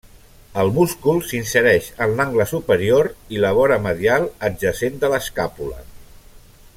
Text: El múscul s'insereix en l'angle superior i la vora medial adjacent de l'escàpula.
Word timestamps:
El 0.61 0.69
múscul 0.77 1.19
s'insereix 1.31 1.89
en 2.05 2.15
l'angle 2.21 2.47
superior 2.53 3.11
i 3.37 3.43
la 3.45 3.53
vora 3.61 3.79
medial 3.87 4.29
adjacent 4.51 5.01
de 5.05 5.15
l'escàpula. 5.15 5.83